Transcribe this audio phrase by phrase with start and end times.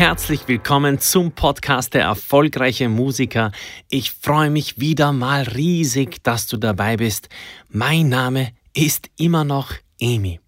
[0.00, 3.52] Herzlich willkommen zum Podcast der erfolgreiche Musiker.
[3.90, 7.28] Ich freue mich wieder mal riesig, dass du dabei bist.
[7.68, 10.40] Mein Name ist immer noch Emi.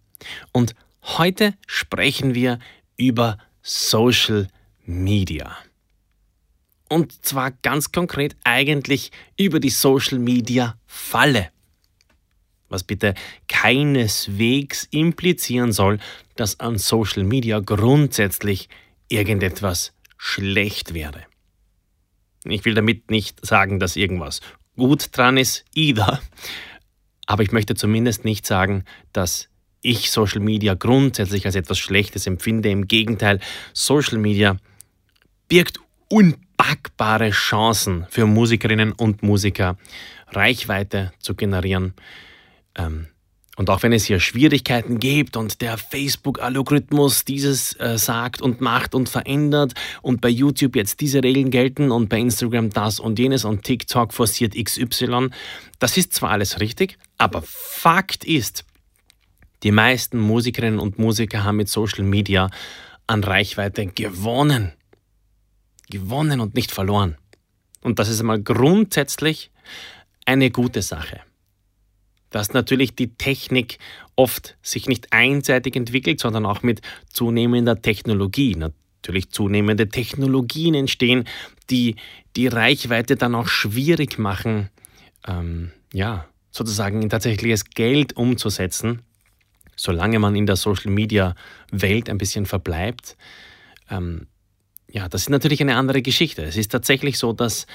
[0.52, 2.60] Und Heute sprechen wir
[2.96, 4.48] über Social
[4.86, 5.54] Media.
[6.88, 11.50] Und zwar ganz konkret eigentlich über die Social Media Falle.
[12.70, 13.12] Was bitte
[13.48, 15.98] keineswegs implizieren soll,
[16.36, 18.70] dass an Social Media grundsätzlich
[19.12, 21.22] irgendetwas schlecht wäre.
[22.44, 24.40] Ich will damit nicht sagen, dass irgendwas
[24.76, 26.20] gut dran ist, either.
[27.26, 29.48] Aber ich möchte zumindest nicht sagen, dass
[29.80, 32.70] ich Social Media grundsätzlich als etwas Schlechtes empfinde.
[32.70, 33.40] Im Gegenteil,
[33.72, 34.56] Social Media
[35.48, 39.76] birgt unpackbare Chancen für Musikerinnen und Musiker,
[40.28, 41.94] Reichweite zu generieren.
[42.76, 43.08] Ähm,
[43.56, 48.94] und auch wenn es hier Schwierigkeiten gibt und der Facebook-Algorithmus dieses äh, sagt und macht
[48.94, 53.44] und verändert und bei YouTube jetzt diese Regeln gelten und bei Instagram das und jenes
[53.44, 55.28] und TikTok forciert XY,
[55.78, 58.64] das ist zwar alles richtig, aber Fakt ist,
[59.62, 62.50] die meisten Musikerinnen und Musiker haben mit Social Media
[63.06, 64.72] an Reichweite gewonnen.
[65.90, 67.16] Gewonnen und nicht verloren.
[67.82, 69.50] Und das ist einmal grundsätzlich
[70.24, 71.20] eine gute Sache.
[72.32, 73.78] Dass natürlich die Technik
[74.16, 78.56] oft sich nicht einseitig entwickelt, sondern auch mit zunehmender Technologie.
[78.56, 81.28] Natürlich zunehmende Technologien entstehen,
[81.70, 81.96] die
[82.34, 84.70] die Reichweite dann auch schwierig machen,
[85.28, 89.02] ähm, ja, sozusagen in tatsächliches Geld umzusetzen
[89.76, 93.16] solange man in der Social-Media-Welt ein bisschen verbleibt,
[93.90, 94.26] ähm,
[94.88, 96.42] ja, das ist natürlich eine andere Geschichte.
[96.42, 97.66] Es ist tatsächlich so, dass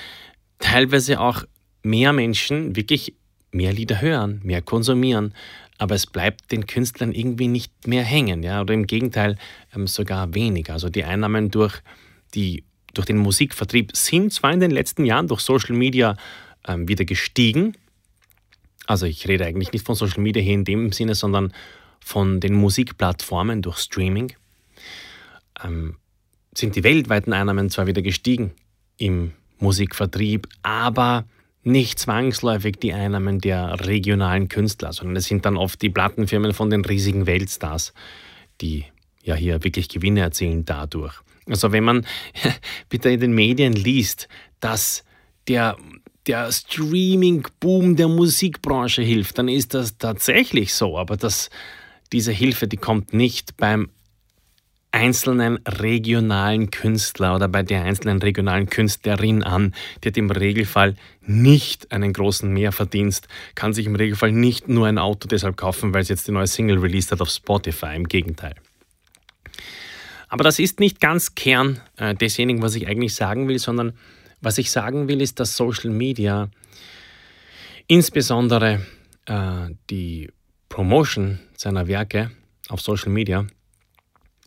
[0.60, 1.44] teilweise auch
[1.84, 3.16] mehr Menschen wirklich
[3.52, 5.34] mehr Lieder hören, mehr konsumieren,
[5.78, 9.38] aber es bleibt den Künstlern irgendwie nicht mehr hängen, ja, oder im Gegenteil
[9.76, 10.74] ähm, sogar weniger.
[10.74, 11.82] Also die Einnahmen durch,
[12.34, 12.64] die,
[12.94, 16.18] durch den Musikvertrieb sind zwar in den letzten Jahren durch Social Media
[16.68, 17.76] ähm, wieder gestiegen,
[18.88, 21.54] also ich rede eigentlich nicht von Social Media hier in dem Sinne, sondern
[22.00, 24.34] von den Musikplattformen durch Streaming
[25.64, 25.98] ähm,
[26.54, 28.52] sind die weltweiten Einnahmen zwar wieder gestiegen
[28.98, 31.26] im Musikvertrieb, aber
[31.68, 36.70] nicht zwangsläufig die Einnahmen der regionalen Künstler, sondern es sind dann oft die Plattenfirmen von
[36.70, 37.94] den riesigen Weltstars,
[38.62, 38.86] die
[39.24, 41.14] ja hier wirklich Gewinne erzielen dadurch.
[41.48, 42.06] Also wenn man
[42.90, 44.28] bitte in den Medien liest,
[44.60, 45.04] dass
[45.48, 45.78] der,
[46.26, 51.50] der Streaming-Boom der Musikbranche hilft, dann ist das tatsächlich so, aber das
[52.14, 53.90] diese Hilfe, die kommt nicht beim
[54.98, 59.76] einzelnen regionalen Künstler oder bei der einzelnen regionalen Künstlerin an.
[60.04, 64.98] Die hat im Regelfall nicht einen großen Mehrverdienst, kann sich im Regelfall nicht nur ein
[64.98, 67.96] Auto deshalb kaufen, weil sie jetzt die neue Single released hat auf Spotify.
[67.96, 68.56] Im Gegenteil.
[70.30, 73.94] Aber das ist nicht ganz Kern äh, desjenigen, was ich eigentlich sagen will, sondern
[74.42, 76.50] was ich sagen will, ist, dass Social Media
[77.86, 78.82] insbesondere
[79.26, 80.32] äh, die
[80.70, 82.32] Promotion seiner Werke
[82.68, 83.46] auf Social Media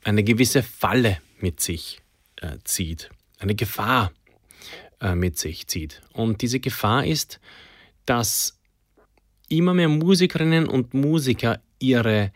[0.04, 2.00] eine gewisse Falle mit sich
[2.36, 4.12] äh, zieht, eine Gefahr
[5.00, 6.02] äh, mit sich zieht.
[6.12, 7.40] Und diese Gefahr ist,
[8.06, 8.58] dass
[9.48, 12.32] immer mehr Musikerinnen und Musiker ihre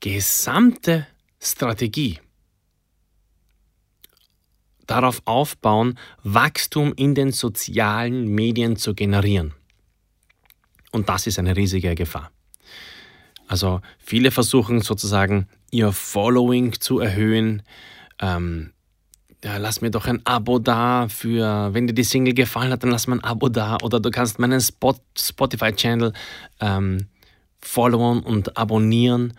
[0.00, 1.06] gesamte
[1.40, 2.18] Strategie
[4.86, 9.54] darauf aufbauen, Wachstum in den sozialen Medien zu generieren.
[10.90, 12.30] Und das ist eine riesige Gefahr.
[13.52, 17.60] Also viele versuchen sozusagen ihr Following zu erhöhen.
[18.18, 18.72] Ähm,
[19.44, 22.90] ja, lass mir doch ein Abo da für, wenn dir die Single gefallen hat, dann
[22.90, 23.76] lass mir ein Abo da.
[23.82, 26.14] Oder du kannst meinen Spot, Spotify-Channel
[26.60, 27.08] ähm,
[27.60, 29.34] followen und abonnieren.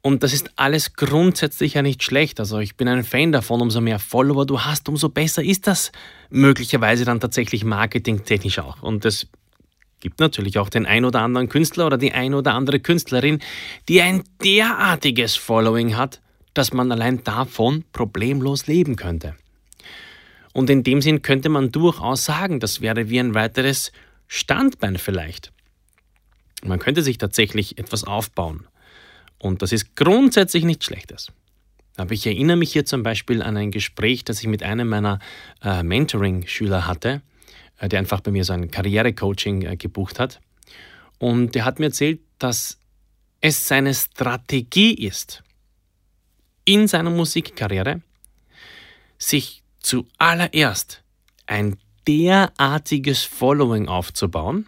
[0.00, 2.40] Und das ist alles grundsätzlich ja nicht schlecht.
[2.40, 5.92] Also ich bin ein Fan davon, umso mehr Follower du hast, umso besser ist das
[6.30, 8.82] möglicherweise dann tatsächlich marketingtechnisch auch.
[8.82, 9.26] Und das
[10.04, 13.40] gibt natürlich auch den ein oder anderen Künstler oder die ein oder andere Künstlerin,
[13.88, 16.20] die ein derartiges Following hat,
[16.52, 19.34] dass man allein davon problemlos leben könnte.
[20.52, 23.92] Und in dem Sinn könnte man durchaus sagen, das wäre wie ein weiteres
[24.28, 25.52] Standbein vielleicht.
[26.62, 28.66] Man könnte sich tatsächlich etwas aufbauen.
[29.38, 31.32] Und das ist grundsätzlich nichts Schlechtes.
[31.96, 35.18] Aber ich erinnere mich hier zum Beispiel an ein Gespräch, das ich mit einem meiner
[35.62, 37.22] äh, Mentoring-Schüler hatte,
[37.80, 40.40] der einfach bei mir so ein Karrierecoaching äh, gebucht hat.
[41.18, 42.78] Und der hat mir erzählt, dass
[43.40, 45.42] es seine Strategie ist,
[46.64, 48.00] in seiner Musikkarriere
[49.18, 51.02] sich zuallererst
[51.46, 51.76] ein
[52.06, 54.66] derartiges Following aufzubauen,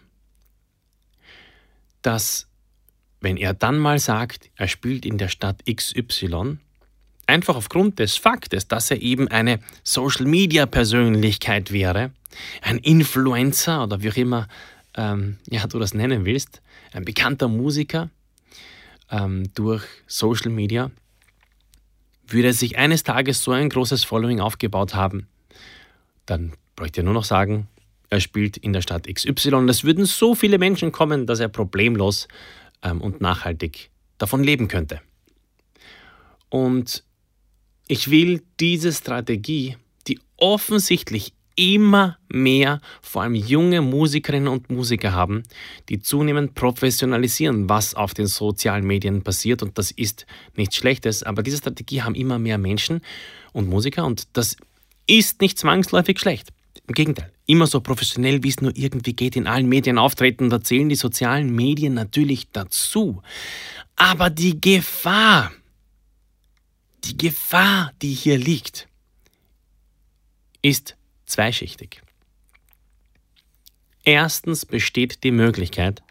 [2.01, 2.47] dass
[3.19, 6.59] wenn er dann mal sagt, er spielt in der Stadt XY,
[7.27, 12.11] einfach aufgrund des Faktes, dass er eben eine Social-Media-Persönlichkeit wäre,
[12.61, 14.47] ein Influencer oder wie auch immer
[14.95, 18.09] ähm, ja, du das nennen willst, ein bekannter Musiker
[19.11, 20.91] ähm, durch Social Media,
[22.27, 25.27] würde er sich eines Tages so ein großes Following aufgebaut haben,
[26.25, 27.67] dann bräuchte er nur noch sagen,
[28.09, 29.67] er spielt in der Stadt XY.
[29.69, 32.27] Es würden so viele Menschen kommen, dass er problemlos
[32.81, 35.01] ähm, und nachhaltig davon leben könnte.
[36.49, 37.03] Und
[37.87, 45.43] ich will diese Strategie, die offensichtlich immer mehr, vor allem junge Musikerinnen und Musiker haben,
[45.89, 49.63] die zunehmend professionalisieren, was auf den sozialen Medien passiert.
[49.63, 53.01] Und das ist nichts Schlechtes, aber diese Strategie haben immer mehr Menschen
[53.53, 54.55] und Musiker und das
[55.07, 56.49] ist nicht zwangsläufig schlecht.
[56.87, 60.61] Im Gegenteil, immer so professionell, wie es nur irgendwie geht, in allen Medien auftreten, da
[60.61, 63.21] zählen die sozialen Medien natürlich dazu.
[63.95, 65.51] Aber die Gefahr,
[67.07, 68.87] die Gefahr, die hier liegt,
[70.61, 72.01] ist zweischichtig.
[74.03, 76.01] Erstens besteht die Möglichkeit,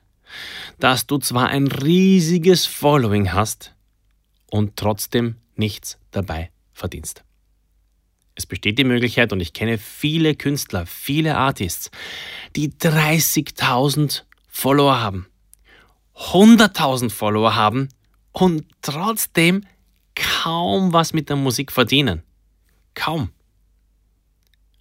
[0.78, 3.74] dass du zwar ein riesiges Following hast
[4.50, 7.22] und trotzdem nichts dabei verdienst.
[8.34, 11.90] Es besteht die Möglichkeit, und ich kenne viele Künstler, viele Artists,
[12.54, 15.26] die 30.000 Follower haben,
[16.14, 17.88] 100.000 Follower haben
[18.32, 19.64] und trotzdem
[20.16, 22.22] kaum was mit der Musik verdienen.
[22.94, 23.30] Kaum.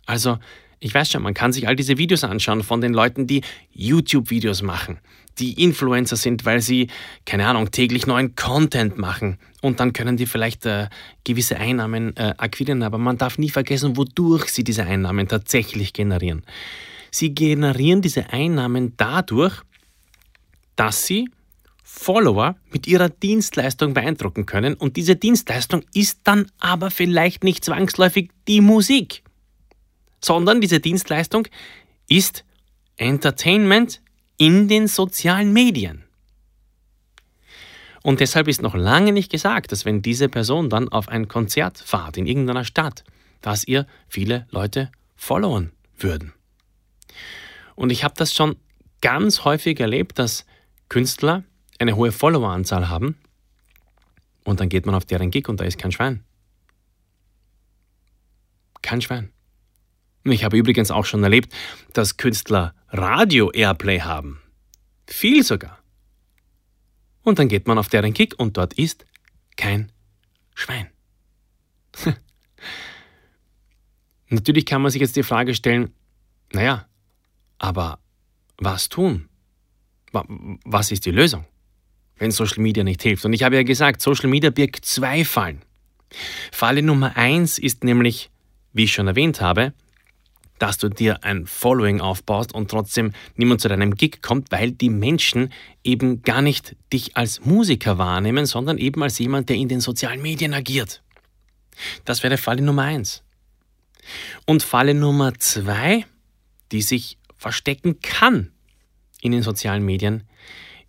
[0.08, 0.40] Also,
[0.80, 3.42] ich weiß schon, man kann sich all diese Videos anschauen von den Leuten, die
[3.72, 5.00] YouTube-Videos machen,
[5.40, 6.88] die Influencer sind, weil sie,
[7.26, 9.38] keine Ahnung, täglich neuen Content machen.
[9.62, 10.90] Und dann können die vielleicht äh,
[11.24, 16.44] gewisse Einnahmen äh, akquirieren, aber man darf nie vergessen, wodurch sie diese Einnahmen tatsächlich generieren.
[17.12, 19.62] Sie generieren diese Einnahmen dadurch,
[20.76, 21.30] dass sie
[21.96, 28.32] Follower mit ihrer Dienstleistung beeindrucken können und diese Dienstleistung ist dann aber vielleicht nicht zwangsläufig
[28.48, 29.24] die Musik
[30.26, 31.48] sondern diese Dienstleistung
[32.08, 32.44] ist
[32.98, 34.02] Entertainment
[34.38, 36.04] in den sozialen Medien.
[38.02, 41.78] Und deshalb ist noch lange nicht gesagt, dass wenn diese Person dann auf ein Konzert
[41.78, 43.04] fahrt in irgendeiner Stadt,
[43.42, 46.34] dass ihr viele Leute followen würden.
[47.76, 48.56] Und ich habe das schon
[49.02, 50.46] ganz häufig erlebt, dass
[50.90, 51.44] Künstler
[51.80, 53.18] eine hohe Followeranzahl haben
[54.44, 56.24] und dann geht man auf deren Gig und da ist kein Schwein.
[58.82, 59.32] Kein Schwein.
[60.24, 61.54] Ich habe übrigens auch schon erlebt,
[61.94, 64.42] dass Künstler Radio-Airplay haben.
[65.08, 65.80] Viel sogar.
[67.22, 69.06] Und dann geht man auf deren Kick und dort ist
[69.56, 69.92] kein
[70.54, 70.90] Schwein.
[74.30, 75.94] Natürlich kann man sich jetzt die Frage stellen,
[76.54, 76.88] naja,
[77.58, 78.00] aber
[78.58, 79.30] was tun?
[80.12, 81.46] Was ist die Lösung,
[82.18, 83.26] wenn Social Media nicht hilft?
[83.26, 85.62] Und ich habe ja gesagt, Social Media birgt zwei Fallen.
[86.52, 88.30] Falle Nummer eins ist nämlich,
[88.74, 89.74] wie ich schon erwähnt habe,
[90.60, 94.90] dass du dir ein Following aufbaust und trotzdem niemand zu deinem Gig kommt, weil die
[94.90, 95.52] Menschen
[95.84, 100.22] eben gar nicht dich als Musiker wahrnehmen, sondern eben als jemand, der in den sozialen
[100.22, 101.02] Medien agiert.
[102.06, 103.24] Das wäre Falle Nummer eins.
[104.46, 106.06] Und Falle Nummer zwei,
[106.72, 108.52] die sich verstecken kann
[109.22, 110.24] in den sozialen Medien,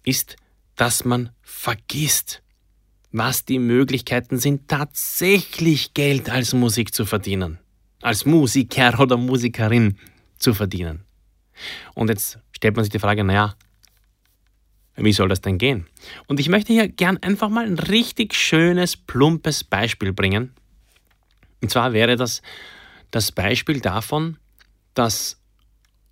[0.04, 0.37] ist,
[0.76, 2.42] dass man vergisst,
[3.12, 7.59] was die Möglichkeiten sind, tatsächlich Geld als Musik zu verdienen
[8.06, 9.99] als Musiker oder Musikerin
[10.38, 11.04] zu verdienen.
[11.95, 13.56] Und jetzt stellt man sich die Frage, naja,
[14.97, 15.87] wie soll das denn gehen?
[16.26, 20.54] Und ich möchte hier gern einfach mal ein richtig schönes, plumpes Beispiel bringen.
[21.61, 22.42] Und zwar wäre das
[23.11, 24.38] das Beispiel davon,
[24.95, 25.40] dass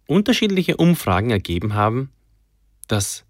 [0.06, 2.11] unterschiedliche Umfragen ergeben haben,
[2.88, 3.24] dass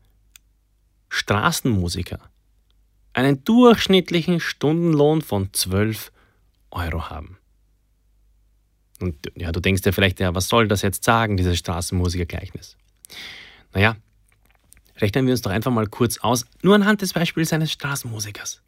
[1.14, 2.18] Straßenmusiker
[3.12, 6.10] einen durchschnittlichen Stundenlohn von 12
[6.72, 7.38] Euro haben.
[9.00, 12.76] Und ja, du denkst dir vielleicht, ja, was soll das jetzt sagen, dieses Straßenmusikergleichnis?
[13.72, 13.96] Naja,
[14.98, 18.60] rechnen wir uns doch einfach mal kurz aus, nur anhand des Beispiels eines Straßenmusikers.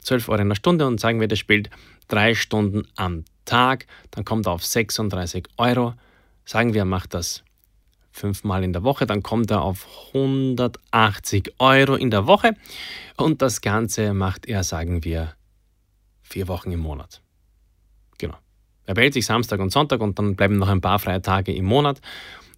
[0.00, 1.68] 12 Euro in der Stunde und sagen wir, der spielt
[2.08, 5.94] drei Stunden am Tag, dann kommt er auf 36 Euro.
[6.46, 7.42] Sagen wir, er macht das
[8.14, 12.54] fünfmal in der Woche, dann kommt er auf 180 Euro in der Woche
[13.16, 15.34] und das Ganze macht er, sagen wir,
[16.22, 17.22] vier Wochen im Monat.
[18.18, 18.36] Genau.
[18.86, 21.64] Er behält sich Samstag und Sonntag und dann bleiben noch ein paar freie Tage im
[21.64, 22.00] Monat.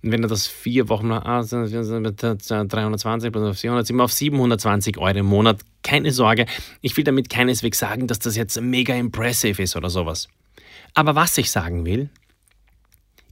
[0.03, 5.19] Und wenn er das vier Wochen, ah, 320 plus 400, sind wir auf 720 Euro
[5.19, 5.63] im Monat.
[5.83, 6.45] Keine Sorge,
[6.83, 10.29] ich will damit keineswegs sagen, dass das jetzt mega impressive ist oder sowas.
[10.93, 12.11] Aber was ich sagen will,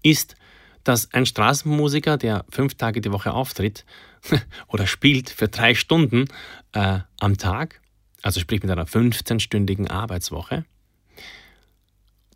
[0.03, 0.37] ist,
[0.85, 3.85] dass ein Straßenmusiker, der fünf Tage die Woche auftritt
[4.69, 6.27] oder spielt für drei Stunden
[6.73, 7.81] äh, am Tag,
[8.23, 10.65] also sprich mit einer 15-stündigen Arbeitswoche,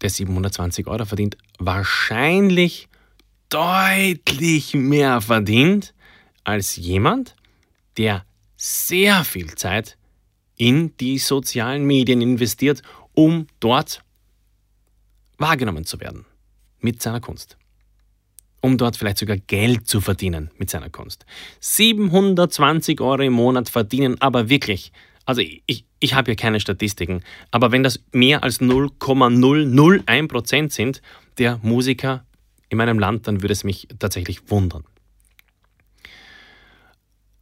[0.01, 2.89] der 720 Euro verdient, wahrscheinlich
[3.49, 5.95] deutlich mehr verdient
[6.45, 7.35] als jemand,
[7.97, 8.25] der
[8.57, 9.97] sehr viel Zeit
[10.57, 12.83] in die sozialen Medien investiert,
[13.15, 14.03] um dort
[15.37, 16.27] wahrgenommen zu werden
[16.81, 17.57] mit seiner Kunst.
[18.61, 21.27] Um dort vielleicht sogar Geld zu verdienen mit seiner Kunst.
[21.61, 24.93] 720 Euro im Monat verdienen aber wirklich
[25.29, 31.03] also ich, ich habe hier keine Statistiken, aber wenn das mehr als 0,001% sind
[31.37, 32.25] der Musiker
[32.71, 34.85] in meinem Land, dann würde es mich tatsächlich wundern.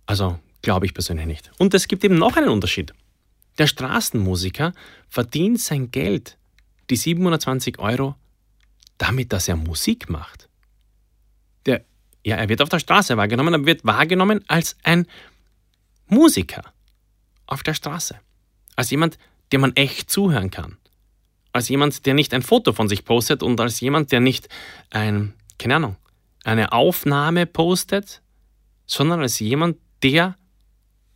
[0.04, 1.52] Also glaube ich persönlich nicht.
[1.58, 2.92] Und es gibt eben noch einen Unterschied.
[3.58, 4.72] Der Straßenmusiker
[5.08, 6.38] verdient sein Geld,
[6.90, 8.16] die 720 Euro,
[8.98, 10.48] damit, dass er Musik macht.
[12.26, 15.06] Ja, er wird auf der Straße wahrgenommen, er wird wahrgenommen als ein
[16.08, 16.64] Musiker
[17.46, 18.18] auf der Straße.
[18.74, 19.16] Als jemand,
[19.52, 20.76] dem man echt zuhören kann.
[21.52, 24.48] Als jemand, der nicht ein Foto von sich postet und als jemand, der nicht
[24.90, 25.96] ein, keine Ahnung,
[26.42, 28.22] eine Aufnahme postet,
[28.86, 30.36] sondern als jemand, der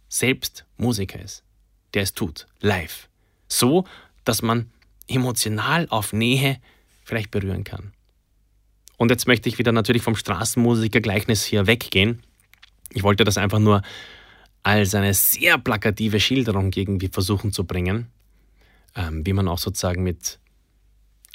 [0.09, 1.43] selbst Musiker ist,
[1.93, 3.09] der es tut, live.
[3.49, 3.85] So,
[4.23, 4.71] dass man
[5.09, 6.61] emotional auf Nähe
[7.03, 7.95] vielleicht berühren kann.
[9.01, 12.21] Und jetzt möchte ich wieder natürlich vom Straßenmusiker-Gleichnis hier weggehen.
[12.93, 13.81] Ich wollte das einfach nur
[14.63, 18.09] als eine sehr plakative Schilderung irgendwie versuchen zu bringen,
[18.95, 20.39] ähm, wie man auch sozusagen mit,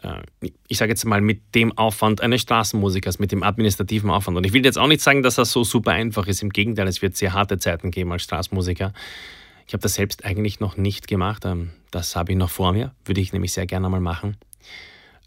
[0.03, 0.21] äh,
[0.67, 4.37] ich sage jetzt mal, mit dem Aufwand eines Straßenmusikers, mit dem administrativen Aufwand.
[4.37, 6.43] Und ich will jetzt auch nicht sagen, dass das so super einfach ist.
[6.43, 8.93] Im Gegenteil, es wird sehr harte Zeiten geben als Straßenmusiker.
[9.65, 11.45] Ich habe das selbst eigentlich noch nicht gemacht.
[11.45, 14.37] Ähm, das habe ich noch vor mir, würde ich nämlich sehr gerne mal machen.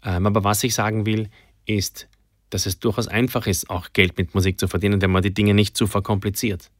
[0.05, 1.29] Ähm, aber was ich sagen will,
[1.65, 2.07] ist,
[2.49, 5.53] dass es durchaus einfach ist, auch Geld mit Musik zu verdienen, wenn man die Dinge
[5.53, 6.71] nicht zu verkompliziert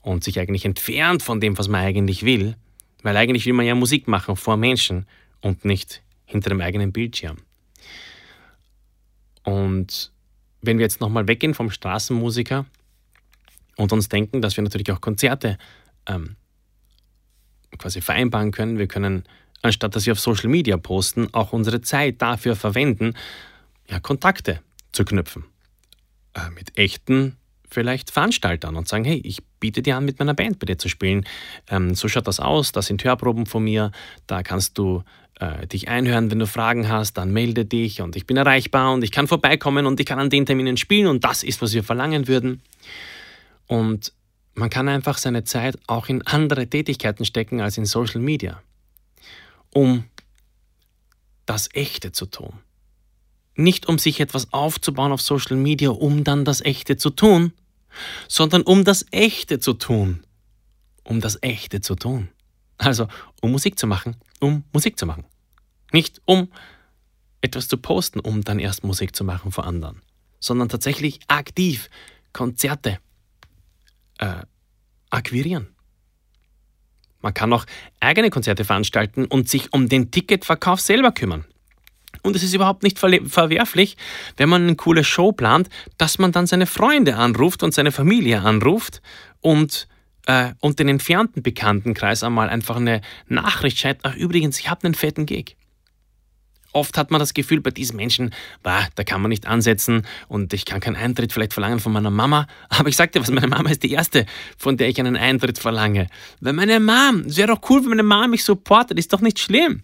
[0.00, 2.56] und sich eigentlich entfernt von dem, was man eigentlich will,
[3.02, 5.06] weil eigentlich will man ja Musik machen vor Menschen
[5.40, 7.38] und nicht hinter dem eigenen Bildschirm.
[9.44, 10.12] Und
[10.60, 12.64] wenn wir jetzt nochmal weggehen vom Straßenmusiker
[13.76, 15.58] und uns denken, dass wir natürlich auch Konzerte
[16.06, 16.36] ähm,
[17.78, 19.24] quasi vereinbaren können, wir können,
[19.62, 23.14] anstatt dass wir auf Social Media posten, auch unsere Zeit dafür verwenden,
[23.88, 24.60] ja, Kontakte
[24.92, 25.44] zu knüpfen.
[26.34, 27.36] Äh, mit echten
[27.72, 30.88] vielleicht Veranstaltern und sagen, hey, ich biete dir an, mit meiner Band bei dir zu
[30.88, 31.24] spielen.
[31.68, 33.92] Ähm, so schaut das aus, das sind Hörproben von mir,
[34.26, 35.02] da kannst du
[35.40, 39.02] äh, dich einhören, wenn du Fragen hast, dann melde dich und ich bin erreichbar und
[39.02, 41.82] ich kann vorbeikommen und ich kann an den Terminen spielen und das ist, was wir
[41.82, 42.62] verlangen würden.
[43.66, 44.12] Und
[44.54, 48.62] man kann einfach seine Zeit auch in andere Tätigkeiten stecken als in Social Media,
[49.72, 50.04] um
[51.46, 52.52] das Echte zu tun.
[53.54, 57.52] Nicht um sich etwas aufzubauen auf Social Media, um dann das Echte zu tun,
[58.28, 60.24] sondern um das Echte zu tun.
[61.04, 62.28] Um das Echte zu tun.
[62.78, 63.08] Also,
[63.40, 65.24] um Musik zu machen, um Musik zu machen.
[65.92, 66.48] Nicht um
[67.42, 70.00] etwas zu posten, um dann erst Musik zu machen vor anderen,
[70.40, 71.90] sondern tatsächlich aktiv
[72.32, 72.98] Konzerte
[74.18, 74.42] äh,
[75.10, 75.68] akquirieren.
[77.20, 77.66] Man kann auch
[78.00, 81.44] eigene Konzerte veranstalten und sich um den Ticketverkauf selber kümmern.
[82.22, 83.96] Und es ist überhaupt nicht verwerflich,
[84.36, 88.42] wenn man eine coole Show plant, dass man dann seine Freunde anruft und seine Familie
[88.42, 89.02] anruft
[89.40, 89.88] und,
[90.26, 94.94] äh, und den entfernten Bekanntenkreis einmal einfach eine Nachricht schreibt, ach übrigens, ich habe einen
[94.94, 95.56] fetten Gig.
[96.74, 100.54] Oft hat man das Gefühl bei diesen Menschen, bah, da kann man nicht ansetzen und
[100.54, 102.46] ich kann keinen Eintritt vielleicht verlangen von meiner Mama.
[102.68, 104.26] Aber ich sagte was, meine Mama ist die erste,
[104.56, 106.06] von der ich einen Eintritt verlange.
[106.40, 109.38] Weil meine Mom, es wäre doch cool, wenn meine Mama mich supportet, ist doch nicht
[109.38, 109.82] schlimm.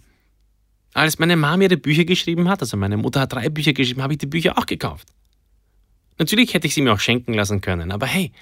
[0.98, 4.14] Als meine Mama ihre Bücher geschrieben hat, also meine Mutter hat drei Bücher geschrieben, habe
[4.14, 5.06] ich die Bücher auch gekauft.
[6.18, 8.32] Natürlich hätte ich sie mir auch schenken lassen können, aber hey,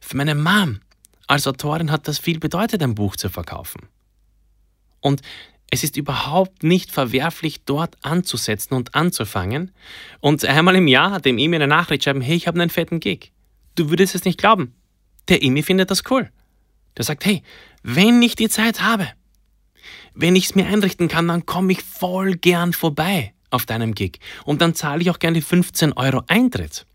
[0.00, 0.78] für meine Mom
[1.26, 3.88] als Autorin hat das viel bedeutet, ein Buch zu verkaufen.
[5.00, 5.22] Und
[5.72, 9.72] es ist überhaupt nicht verwerflich, dort anzusetzen und anzufangen.
[10.20, 13.00] Und einmal im Jahr hat dem E-Mail eine Nachricht schreiben, hey, ich habe einen fetten
[13.00, 13.32] Gig.
[13.74, 14.72] Du würdest es nicht glauben.
[15.26, 16.30] Der E-Mail findet das cool.
[16.96, 17.42] Der sagt, hey,
[17.82, 19.08] wenn ich die Zeit habe,
[20.14, 24.18] wenn ich es mir einrichten kann, dann komme ich voll gern vorbei auf deinem Gig.
[24.44, 26.86] Und dann zahle ich auch gerne die 15 Euro Eintritt.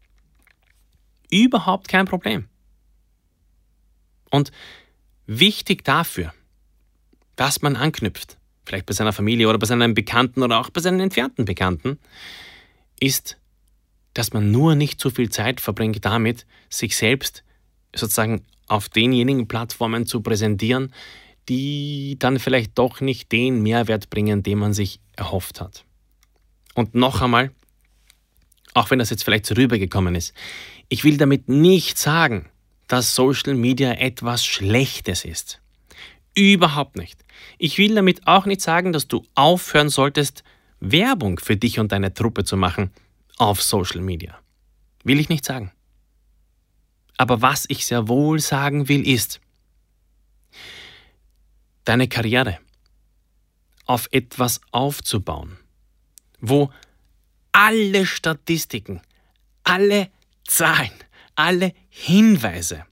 [1.29, 2.47] Überhaupt kein Problem.
[4.31, 4.51] Und
[5.25, 6.33] wichtig dafür,
[7.35, 10.99] dass man anknüpft, vielleicht bei seiner Familie oder bei seinen Bekannten oder auch bei seinen
[10.99, 11.99] entfernten Bekannten,
[12.99, 13.37] ist,
[14.13, 17.43] dass man nur nicht so viel Zeit verbringt damit, sich selbst
[17.95, 20.93] sozusagen auf denjenigen Plattformen zu präsentieren,
[21.49, 25.83] die dann vielleicht doch nicht den Mehrwert bringen, den man sich erhofft hat.
[26.75, 27.51] Und noch einmal,
[28.73, 30.33] auch wenn das jetzt vielleicht rübergekommen ist,
[30.87, 32.49] ich will damit nicht sagen,
[32.87, 35.61] dass Social Media etwas Schlechtes ist.
[36.35, 37.25] Überhaupt nicht.
[37.57, 40.43] Ich will damit auch nicht sagen, dass du aufhören solltest,
[40.79, 42.91] Werbung für dich und deine Truppe zu machen
[43.37, 44.39] auf Social Media.
[45.03, 45.71] Will ich nicht sagen.
[47.17, 49.41] Aber was ich sehr wohl sagen will, ist,
[51.85, 52.59] deine Karriere
[53.85, 55.57] auf etwas aufzubauen,
[56.39, 56.71] wo
[57.51, 59.01] alle Statistiken,
[59.63, 60.09] alle
[60.45, 60.91] Zahlen,
[61.35, 62.85] alle Hinweise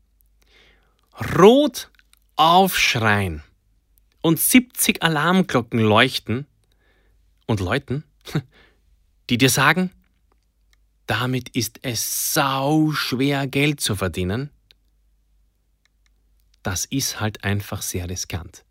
[1.38, 1.92] rot
[2.36, 3.44] aufschreien
[4.22, 6.46] und 70 Alarmglocken leuchten
[7.46, 8.04] und läuten,
[9.30, 9.92] die dir sagen,
[11.08, 14.50] damit ist es sau schwer Geld zu verdienen,
[16.64, 18.66] das ist halt einfach sehr riskant.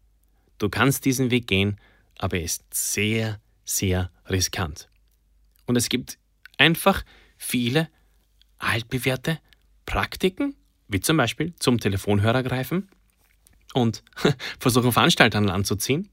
[0.59, 1.79] Du kannst diesen Weg gehen,
[2.19, 4.89] aber er ist sehr, sehr riskant.
[5.67, 6.19] Und es gibt
[6.59, 7.05] einfach
[7.37, 7.89] viele
[8.59, 9.39] altbewährte
[9.85, 10.55] Praktiken,
[10.89, 12.89] wie zum Beispiel zum Telefonhörer greifen
[13.75, 14.03] und
[14.59, 16.09] versuchen Veranstaltern anzuziehen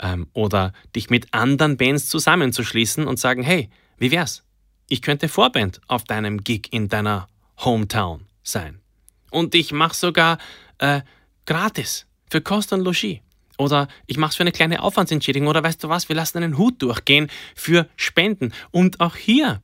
[0.00, 4.44] ähm, oder dich mit anderen Bands zusammenzuschließen und sagen, hey, wie wär's?
[4.88, 8.80] Ich könnte Vorband auf deinem Gig in deiner Hometown sein.
[9.30, 10.38] Und ich mache sogar
[10.78, 11.00] äh,
[11.46, 13.20] gratis für Kost und Logis.
[13.58, 15.48] Oder ich mache es für eine kleine Aufwandsentschädigung.
[15.48, 18.52] Oder weißt du was, wir lassen einen Hut durchgehen für Spenden.
[18.70, 19.62] Und auch hier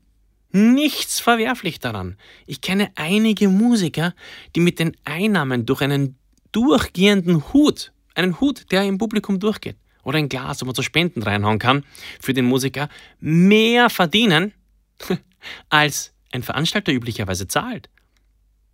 [0.50, 2.16] nichts verwerflich daran.
[2.46, 4.14] Ich kenne einige Musiker,
[4.54, 6.16] die mit den Einnahmen durch einen
[6.52, 11.22] durchgehenden Hut, einen Hut, der im Publikum durchgeht, oder ein Glas, wo man so Spenden
[11.22, 11.84] reinhauen kann,
[12.20, 12.88] für den Musiker
[13.20, 14.54] mehr verdienen,
[15.68, 17.90] als ein Veranstalter üblicherweise zahlt.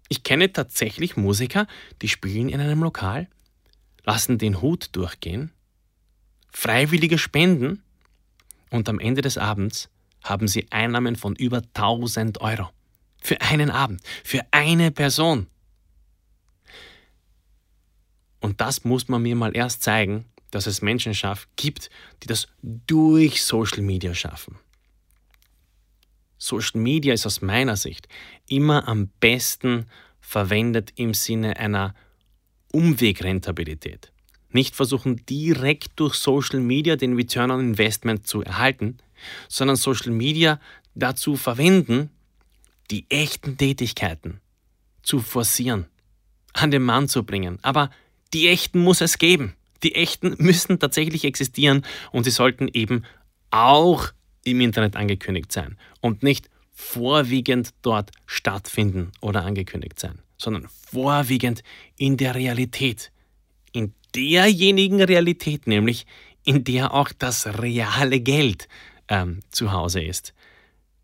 [0.08, 1.66] Ich kenne tatsächlich Musiker,
[2.02, 3.28] die spielen in einem Lokal,
[4.04, 5.52] lassen den Hut durchgehen,
[6.50, 7.82] freiwillige Spenden
[8.70, 9.88] und am Ende des Abends
[10.22, 12.70] haben sie Einnahmen von über 1000 Euro.
[13.20, 15.46] Für einen Abend, für eine Person.
[18.40, 21.14] Und das muss man mir mal erst zeigen, dass es Menschen
[21.56, 21.88] gibt,
[22.22, 24.58] die das durch Social Media schaffen.
[26.38, 28.06] Social Media ist aus meiner Sicht
[28.46, 29.86] immer am besten
[30.20, 31.94] verwendet im Sinne einer
[32.74, 34.12] Umwegrentabilität.
[34.50, 38.98] Nicht versuchen direkt durch Social Media den Return on Investment zu erhalten,
[39.48, 40.60] sondern Social Media
[40.94, 42.10] dazu verwenden,
[42.90, 44.40] die echten Tätigkeiten
[45.02, 45.86] zu forcieren,
[46.52, 47.58] an den Mann zu bringen.
[47.62, 47.90] Aber
[48.32, 49.54] die echten muss es geben.
[49.82, 53.04] Die echten müssen tatsächlich existieren und sie sollten eben
[53.50, 54.12] auch
[54.44, 61.62] im Internet angekündigt sein und nicht vorwiegend dort stattfinden oder angekündigt sein, sondern vorwiegend
[61.96, 63.10] in der Realität.
[63.72, 66.06] In derjenigen Realität nämlich,
[66.44, 68.68] in der auch das reale Geld
[69.08, 70.34] ähm, zu Hause ist.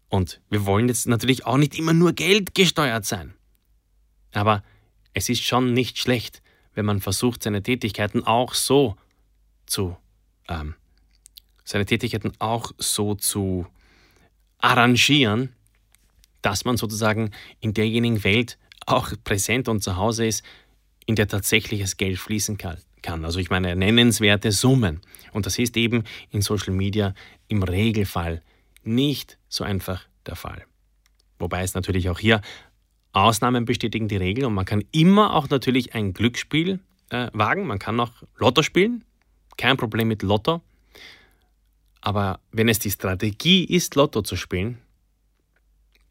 [0.08, 3.34] Und wir wollen jetzt natürlich auch nicht immer nur Geld gesteuert sein.
[4.32, 4.62] Aber
[5.14, 6.42] es ist schon nicht schlecht,
[6.74, 8.96] wenn man versucht, seine Tätigkeiten auch so
[9.66, 9.96] zu
[10.48, 10.74] ähm,
[11.64, 13.66] seine Tätigkeiten auch so zu
[14.58, 15.54] arrangieren,
[16.42, 18.58] dass man sozusagen in derjenigen Welt
[18.90, 20.44] auch präsent und zu Hause ist,
[21.06, 23.24] in der tatsächliches Geld fließen kann.
[23.24, 25.00] Also ich meine nennenswerte Summen.
[25.32, 27.14] Und das ist eben in Social Media
[27.48, 28.42] im Regelfall
[28.84, 30.64] nicht so einfach der Fall.
[31.38, 32.40] Wobei es natürlich auch hier
[33.12, 36.78] Ausnahmen bestätigen die Regel und man kann immer auch natürlich ein Glücksspiel
[37.10, 37.66] äh, wagen.
[37.66, 39.04] Man kann auch Lotto spielen.
[39.56, 40.62] Kein Problem mit Lotto.
[42.00, 44.78] Aber wenn es die Strategie ist, Lotto zu spielen,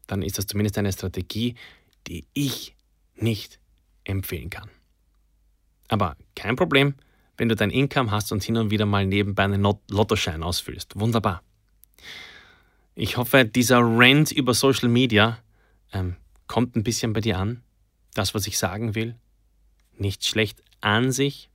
[0.06, 1.54] dann ist das zumindest eine Strategie,
[2.10, 2.74] die ich
[3.14, 3.60] nicht
[4.02, 4.68] empfehlen kann.
[5.88, 6.94] Aber kein Problem,
[7.36, 10.98] wenn du dein Income hast und hin und wieder mal nebenbei einen Lottoschein ausfüllst.
[10.98, 11.42] Wunderbar.
[12.96, 15.38] Ich hoffe, dieser Rant über Social Media
[15.92, 16.16] ähm,
[16.48, 17.62] kommt ein bisschen bei dir an.
[18.14, 19.14] Das, was ich sagen will,
[19.96, 21.48] nicht schlecht an sich,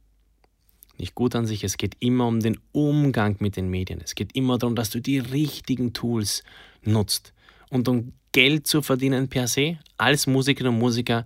[0.97, 1.65] nicht gut an sich.
[1.65, 3.99] Es geht immer um den Umgang mit den Medien.
[4.01, 6.43] Es geht immer darum, dass du die richtigen Tools
[6.81, 7.33] nutzt.
[7.69, 11.23] Und um Geld zu verdienen per se, als Musikerin und Musiker,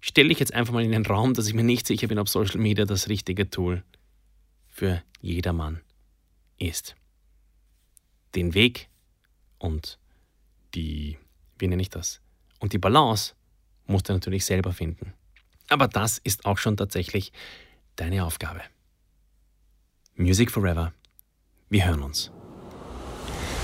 [0.00, 2.28] stelle ich jetzt einfach mal in den Raum, dass ich mir nicht sicher bin, ob
[2.28, 3.82] Social Media das richtige Tool
[4.68, 5.80] für jedermann
[6.56, 6.94] ist.
[8.36, 8.90] Den Weg
[9.58, 9.98] und
[10.76, 11.18] die,
[11.58, 12.20] wie nenne ich das?
[12.60, 13.34] Und die Balance
[13.86, 15.14] musst du natürlich selber finden.
[15.68, 17.32] Aber das ist auch schon tatsächlich
[17.96, 18.60] deine Aufgabe.
[20.14, 20.94] Music Forever.
[21.70, 22.30] Wir hören uns.